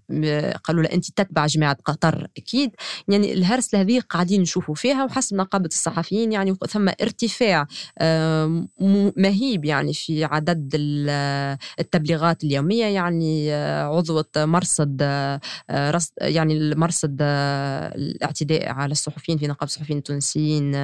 [0.63, 2.28] قالوا لها انت تتبع جماعة قطر.
[2.38, 2.72] أكيد.
[3.08, 7.67] يعني الهرسله هذه قاعدين نشوفوا فيها وحسب نقابة الصحفيين يعني ثم ارتفاع
[9.17, 10.72] مهيب يعني في عدد
[11.80, 12.86] التبليغات اليومية.
[12.86, 15.39] يعني آه، عضوة مرصد آه،
[16.22, 20.76] يعني مرصد آه، الاعتداء على الصحفيين في نقابة الصحفيين التونسيين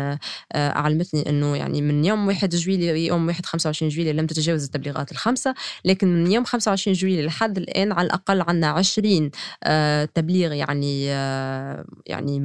[0.56, 5.54] أعلمتني إنه يعني من يوم 1 جويلية يوم 1 25 جويلية لم تتجاوز التبليغات الخمسة.
[5.86, 9.32] لكن من يوم 25 جويلية لحد الآن على الأقل عندنا 20 20
[9.64, 12.36] آه، تبليغ يعني آه، يعني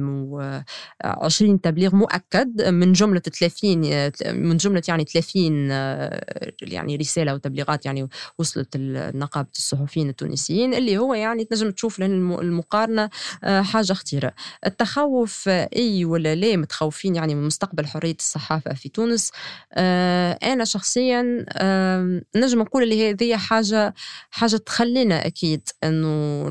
[1.03, 3.79] 20 آه، تبليغ مؤكد من جملة 30
[4.25, 5.69] من جملة يعني 30
[6.61, 8.77] يعني رسالة وتبليغات يعني وصلت
[9.15, 13.09] نقابة الصحفيين التونسيين اللي هو يعني تنجم تشوف المقارنة
[13.43, 14.33] حاجة خطيرة.
[14.65, 19.31] التخوف أي ولا لا متخوفين يعني من مستقبل حرية الصحافة في تونس؟
[20.43, 21.45] أنا شخصيا
[22.35, 23.93] نجم نقول اللي هذه حاجة
[24.31, 26.47] حاجة تخلينا أكيد إنه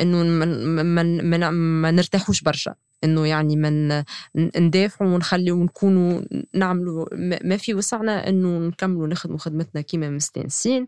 [0.00, 2.74] إنه ما, نرتاحوش برشا.
[3.04, 4.02] إنه يعني من
[4.36, 6.22] ندافعوا ونخلي ونكونوا
[6.54, 7.06] نعملوا
[7.44, 10.86] ما في وسعنا إنه نكملوا نخدموا خدمتنا كيما مستانسين.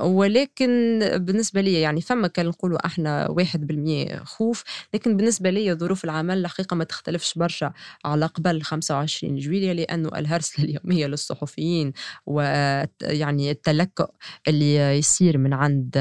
[0.00, 6.04] ولكن بالنسبة لي يعني فما كان نقولوا إحنا واحد بالمية خوف لكن بالنسبة لي ظروف
[6.04, 7.72] العمل الحقيقة ما تختلفش برشا
[8.04, 11.92] على قبل 25 جويلية لأنه الهرسله اليومية للصحفيين
[12.26, 14.06] ويعني التلكؤ
[14.48, 15.96] اللي يصير من عند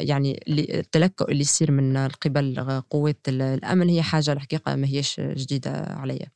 [0.00, 6.26] يعني التلكؤ اللي يصير من قبل قوات الأمن هي حاجة الحقيقة ما هيش جديدة عليا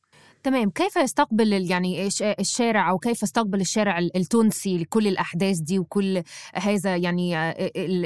[0.43, 6.23] تمام كيف يستقبل يعني الشارع أو كيف يستقبل الشارع التونسي لكل الأحداث دي وكل
[6.55, 7.51] هذا يعني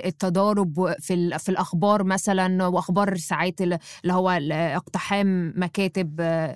[0.08, 6.56] التضارب في في الأخبار مثلا وأخبار ساعات اللي هو اقتحام مكاتب أم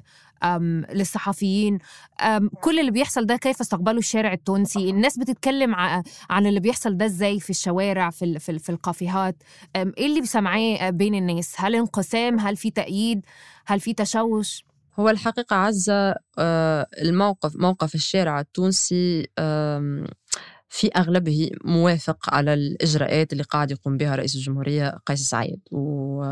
[0.94, 1.80] للصحفيين.
[2.62, 5.76] كل اللي بيحصل ده كيف استقبله الشارع التونسي؟ الناس بتتكلم
[6.30, 9.36] عن اللي بيحصل ده إزاي في الشوارع في في, في الكافيهات
[9.76, 13.26] إيه اللي بسمعاه بين الناس؟ هل انقسام؟ هل في تأييد؟
[13.66, 14.64] هل في تشوش؟
[15.00, 16.16] هو الحقيقة عزة
[17.02, 19.28] الموقف موقف الشارع التونسي
[20.70, 25.60] في أغلبه موافق على الإجراءات اللي قاعد يقوم بها رئيس الجمهورية قيس سعيد.
[25.72, 26.24] و...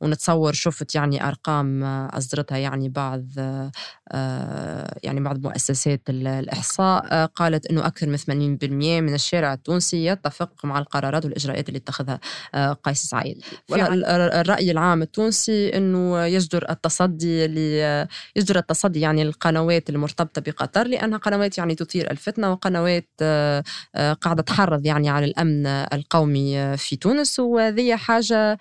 [0.00, 3.24] ونتصور شفت يعني أرقام أصدرتها يعني بعض
[5.02, 8.64] يعني بعض مؤسسات الإحصاء قالت أنه أكثر من 80%
[9.02, 12.20] من الشارع التونسي يتفق مع القرارات والإجراءات اللي اتخذها
[12.74, 13.42] قيس سعيد.
[13.72, 17.58] الرأي العام التونسي أنه يجدر التصدي ل...
[18.36, 23.08] يجدر التصدي يعني القنوات المرتبطة بقطر لأنها قنوات يعني تثير الفتنة وقنوات
[24.20, 27.38] قاعدة تحرض يعني على الأمن القومي في تونس.
[27.40, 28.58] وهذه حاجة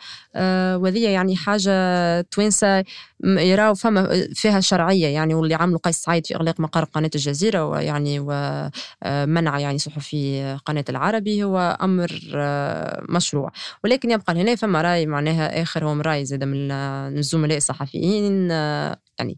[0.78, 1.72] وهذه يعني حاجة
[2.22, 2.84] توانسة
[3.24, 8.20] يراو فما فيها شرعية يعني واللي عملوا قيس سعيد في إغلاق مقر قناة الجزيرة ويعني
[8.20, 12.10] ومنع يعني صحفي قناة العربي هو أمر
[13.10, 13.52] مشروع.
[13.84, 18.48] ولكن يبقى هنا فما رأي معناها آخر هو رأي زاد من الزملاء الصحفيين
[19.20, 19.38] يعني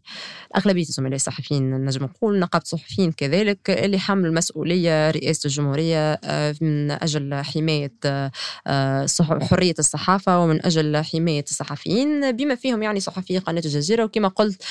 [0.58, 6.20] أغلبية الزملاء الصحفيين نجم نقول نقابة الصحفيين كذلك اللي حملوا المسؤولية رئاسة الجمهورية
[6.62, 7.94] من أجل حماية
[9.42, 14.04] حرية الصحافة ومن أجل حماية الصحفيين بما فيهم يعني صحفي قناة الجزيرة.
[14.04, 14.63] وكما قلت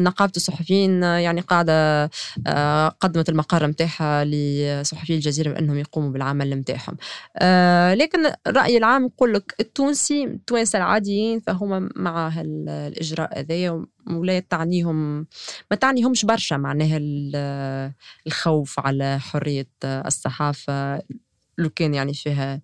[0.00, 2.10] نقابة الصحفيين يعني قاعدة
[3.00, 6.96] قدمت المقر متاعها لصحفي الجزيرة بأنهم يقوموا بالعمل متاعهم.
[7.98, 15.26] لكن الرأي العام يقول لك التونسي التوانسة العاديين فهم مع الإجراء هذايا ولا تعنيهم
[15.70, 16.98] ما تعنيهمش برشا معناها
[18.26, 21.02] الخوف على حرية الصحافة
[21.58, 22.60] لو كان يعني فيها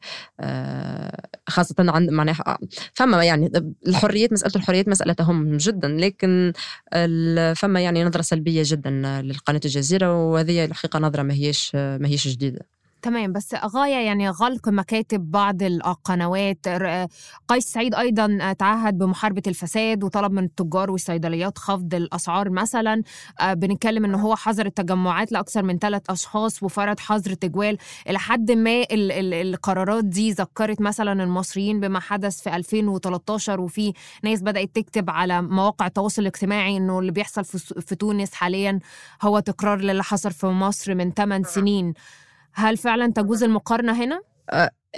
[1.49, 2.59] خاصة عند معناها
[2.95, 3.53] فما يعني
[3.87, 6.53] الحريات مسألة الحريات مسألة تهم جدا لكن
[7.57, 8.91] فما يعني نظرة سلبية جدا
[9.23, 12.78] للقناة الجزيرة وهذه الحقيقة نظرة ما هيش ما هيش جديدة.
[13.03, 16.69] تمام بس غاية يعني غلق مكاتب بعض القنوات.
[17.49, 23.03] قيس سعيد أيضا تعهد بمحاربة الفساد وطلب من التجار والصيدليات خفض الأسعار مثلا.
[23.45, 27.79] بنتكلم إن هو حظر التجمعات لأكثر من ثلاث أشخاص وفرض حظر تجوال.
[28.09, 33.93] إلى حد ما ال ال القرارات دي ذكرت مثلا المصريين بما حدث في 2013 وفي
[34.23, 38.79] ناس بدأت تكتب على مواقع التواصل الاجتماعي إنه اللي بيحصل في, في تونس حاليا
[39.23, 41.95] هو تكرار للي حصل في مصر من 8 سنين.
[42.59, 44.21] هل فعلا تجوز المقارنة هنا؟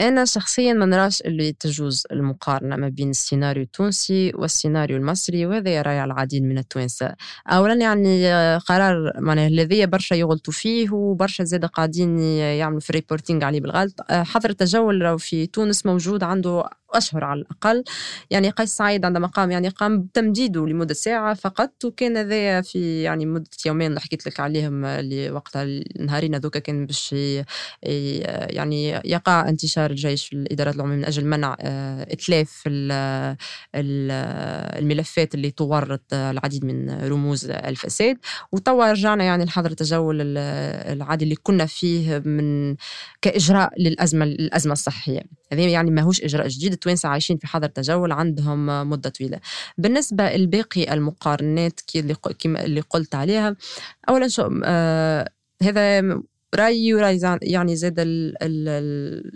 [0.01, 6.05] أنا شخصيا ما نراش اللي تجوز المقارنة ما بين السيناريو التونسي والسيناريو المصري وهذا يرى
[6.05, 7.14] العديد من التوانسة
[7.49, 13.45] أولا يعني قرار معناه الذي برشا يغلطوا فيه وبرشا زاد قاعدين يعملوا في ال reporting
[13.44, 17.85] عليه بالغلط حظر التجول في تونس موجود عنده أشهر على الأقل.
[18.31, 23.26] يعني قيس سعيد عندما قام يعني قام بتمديده لمدة ساعة فقط وكان هذا في يعني
[23.26, 27.14] مدة يومين اللي حكيت لك عليهم اللي وقتها النهارين هذوك كان باش
[27.83, 32.62] يعني يقع انتشار الجيش في الإدارات العمومية من أجل منع إتلاف
[33.74, 38.18] الملفات اللي تورط العديد من رموز الفساد
[38.53, 42.76] وتوا رجعنا يعني لحظر التجول العادي اللي كنا فيه من
[43.22, 45.20] كإجراء للأزمة الأزمة الصحية.
[45.53, 46.80] هذا يعني ماهوش إجراء جديد.
[46.81, 49.40] التوانسة عايشين في حظر تجول عندهم مدة طويلة.
[49.79, 51.81] بالنسبة لباقي المقارنات
[52.47, 53.57] اللي قلت عليها
[54.09, 55.31] أولا شو آه
[55.62, 56.03] هذا
[56.55, 58.69] رأيي ورأي يعني زاد ال ال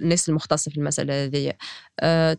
[0.03, 1.53] الناس المختصة في المسألة هذه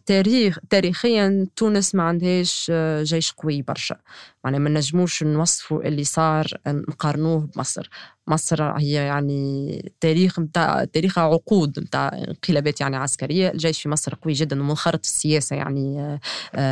[0.05, 3.95] تاريخ تاريخيا تونس ما عندهاش آه جيش قوي برشا.
[4.43, 7.89] معناها ما نجموش نوصفوا اللي صار نقارنوه بمصر.
[8.27, 13.49] مصر هي يعني تاريخ متاع تاريخها عقود متاع انقلابات يعني عسكرية.
[13.51, 16.19] الجيش في مصر قوي جدا ومنخرط في السياسة يعني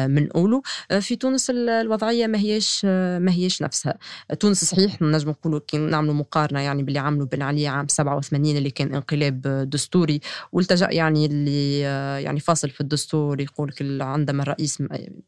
[0.08, 0.62] من اولو
[1.02, 2.86] في تونس الوضعية ما هيش
[3.20, 3.98] ما هيش نفسها.
[4.40, 8.70] تونس صحيح نجم نقولوا كي نعملوا مقارنة يعني باللي عملوا بن علي عام 87 اللي
[8.72, 10.20] كان انقلاب دستوري
[10.52, 11.80] والتجأ يعني اللي
[12.24, 14.84] يعني فاصل في الدستور يقول عندما الرئيس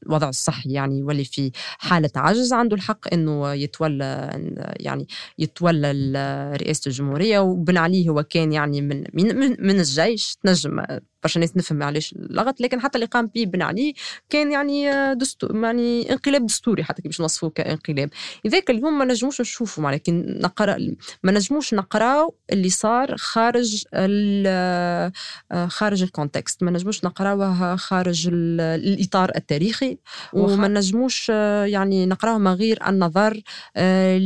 [0.05, 4.29] الوضع الصحي يعني يولي في حالة عجز عنده الحق إنه يتولى
[4.79, 5.07] يعني
[5.39, 5.91] يتولى
[6.61, 10.85] رئاسة الجمهورية وبن علي هو كان يعني من من, من الجيش تنجم
[11.25, 13.93] برشا ناس نفهم علاش اللغط لكن حتى اللي قام به بن علي
[14.29, 18.09] كان يعني دستور يعني انقلاب دستوري حتى كي باش نوصفوه كانقلاب.
[18.45, 20.77] لذلك اليوم ما نجموش نشوفوا معناها لكن نقرأ
[21.23, 25.11] ما نجموش نقراو اللي صار خارج آه،
[25.67, 26.63] خارج ال context.
[26.63, 29.97] ما نجموش نقراوه خارج الإطار التاريخي.
[30.33, 33.41] وما نجموش آه، يعني نقراوه ما غير النظر
[33.75, 34.17] آه،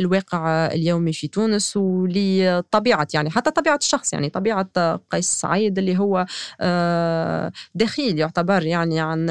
[0.00, 4.68] للواقع اليومي في تونس ولطبيعة يعني حتى طبيعة الشخص يعني طبيعة
[5.10, 6.26] قيس سعيد اللي هو
[6.60, 9.30] آه، دخيل يعتبر يعني عن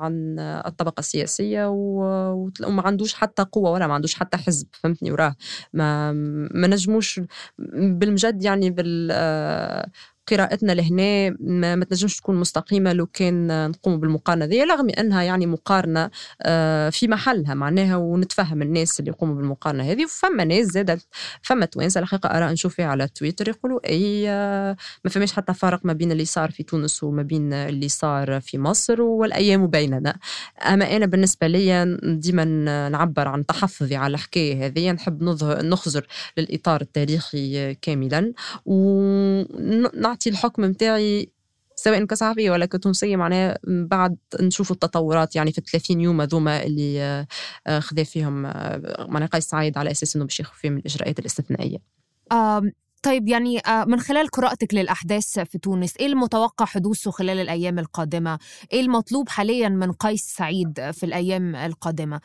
[0.00, 5.34] عن الطبقة السياسية وما عندوش حتى قوة ولا ما عندوش حتى حزب فهمتني؟ وراه
[5.72, 6.12] ما
[6.54, 7.20] ما نجموش
[7.58, 9.88] بالمجد يعني بال آه،
[10.30, 14.44] قراءتنا لهنا ما, تنجمش تكون مستقيمة لو كان نقوم بالمقارنة.
[14.44, 16.10] ذي رغم أنها يعني مقارنة
[16.42, 20.04] آه، في محلها معناها ونتفهم الناس اللي يقوموا بالمقارنة هذه.
[20.04, 21.06] وفما ناس زادت
[21.42, 25.80] فما توانسة الحقيقة أرى نشوف فيها على تويتر يقولوا أي آه، ما فماش حتى فرق
[25.84, 30.16] ما بين اللي صار في تونس وما بين اللي صار في مصر والأيام بيننا.
[30.62, 32.44] أما أنا بالنسبة لي ديما
[32.88, 34.90] نعبر عن تحفظي على الحكاية هذه.
[34.92, 36.06] نحب نخزر
[36.38, 38.32] للإطار التاريخي كاملا.
[38.66, 41.32] ونعطي نعطي الحكم متاعي
[41.74, 47.26] سواء كصحفية ولا كتونسية معناها بعد نشوف التطورات يعني في الثلاثين يوم هذوما اللي
[47.66, 51.78] آه، خذا فيهم آه، معناها قيس سعيد على أساس أنه باش ياخذ فيهم الإجراءات الاستثنائية
[53.02, 58.38] طيب يعني آه، من خلال قراءتك للأحداث في تونس إيه المتوقع حدوثه خلال الأيام القادمة؟
[58.72, 62.20] إيه المطلوب حاليا من قيس سعيد في الأيام القادمة؟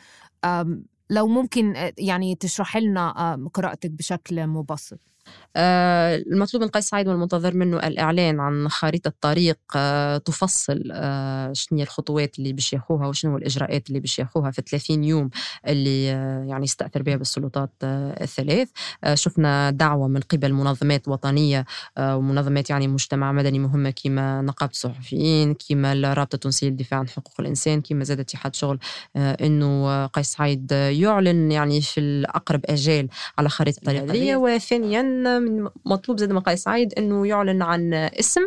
[1.10, 5.15] لو ممكن يعني تشرح لنا قراءتك بشكل مبسط
[5.56, 12.38] المطلوب من قيس سعيد والمنتظر منه الإعلان عن خريطة طريق آه، تفصل آه، شنو الخطوات
[12.38, 15.30] اللي باش ياخوها وشنو الإجراءات اللي باش ياخوها في 30 يوم
[15.66, 16.04] اللي
[16.48, 18.68] يعني يستأثر بها بالسلطات الثلاث.
[19.14, 21.64] شفنا دعوة من قبل منظمات وطنية
[21.98, 27.80] ومنظمات يعني مجتمع مدني مهمة كما نقابة الصحفيين كما الرابطة التونسية للدفاع عن حقوق الإنسان
[27.80, 28.78] كما زاد اتحاد شغل
[29.16, 33.08] إنه قيس سعيد يعلن يعني في الأقرب أجال
[33.38, 38.40] على خريطة طريق وثانيا من مطلوب زاد قيس سعيد إنه يعلن عن اسم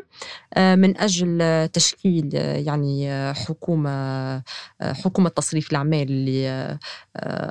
[0.54, 4.44] آه، من أجل تشكيل آه، يعني آه، حكومة
[4.82, 6.78] حكومة تصريف الأعمال اللي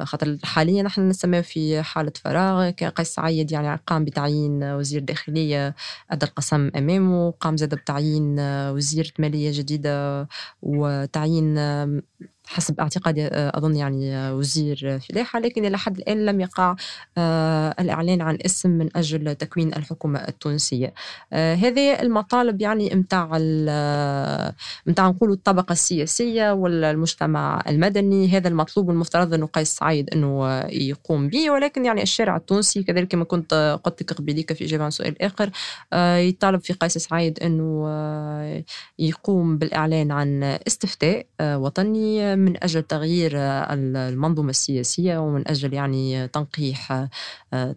[0.04, 2.70] خاطر حاليا نحن نسميه في حالة فراغ.
[2.70, 5.74] قيس سعيد يعني قام بتعيين وزير داخلية
[6.10, 10.28] أدى القسم أمامه قام زاد بتعيين وزيره مالية جديدة
[10.62, 11.58] وتعيين
[12.48, 16.76] حسب اعتقادي آه، أظن يعني آه، وزير فلاحة لكن إلى حد الآن لم يقع
[17.18, 20.94] آه، الإعلان عن اسم من أجل تكوين الحكومة التونسية.
[21.32, 23.24] هذه المطالب يعني متاع
[24.86, 28.28] متاع نقولوا الطبقة السياسية والمجتمع المدني.
[28.28, 31.50] هذا المطلوب المفترض أنه قيس سعيد أنه يقوم به.
[31.50, 35.50] ولكن يعني الشارع التونسي كذلك ما كنت قلت لك قبليك في إجابة عن سؤال آخر
[36.28, 37.88] يطالب في قيس سعيد أنه
[38.98, 47.06] يقوم بالإعلان عن استفتاء وطني من أجل تغيير المنظومة السياسية ومن أجل يعني تنقيح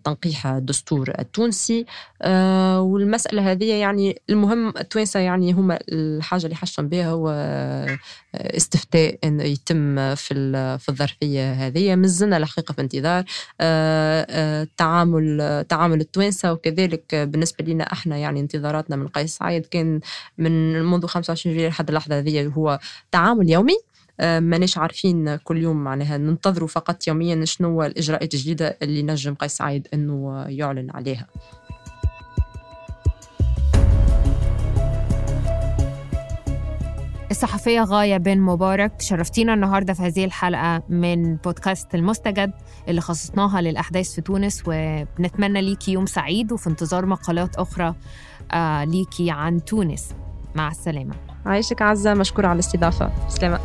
[0.03, 1.85] تنقيح الدستور التونسي.
[2.77, 7.29] والمسألة هذه يعني المهم التوانسة يعني هما الحاجة اللي حشم بها هو
[8.35, 10.33] استفتاء انه يتم في
[10.79, 11.95] في الظرفية هذه.
[11.95, 13.23] مازلنا الحقيقة في انتظار
[14.77, 16.53] تعامل تعامل التوانسة.
[16.53, 19.99] وكذلك بالنسبة لنا إحنا يعني انتظاراتنا من قيس سعيد كان
[20.37, 22.79] من منذ 25 جويلية لحد اللحظة هذه هو
[23.11, 23.73] تعامل يومي.
[23.73, 29.51] آه، ماناش عارفين كل يوم معناها ننتظروا فقط يوميا شنو الإجراءات الجديدة اللي نجم قيس
[29.57, 31.27] سعيد إنه يعلن عليها.
[37.31, 42.51] الصحفية غاية بن مبارك شرفتينا النهاردة في هذه الحلقة من بودكاست المستجد
[42.87, 47.95] اللي خصصناها للأحداث في تونس وبنتمنى ليكي يوم سعيد وفي انتظار مقالات أخرى
[48.51, 50.15] آه، ليكي عن تونس.
[50.55, 51.30] مع السلامة.
[51.45, 53.11] عايشك عزة مشكورة على الاستضافة.
[53.29, 53.59] سلامة.